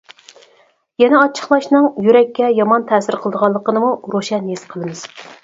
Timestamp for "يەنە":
1.03-1.19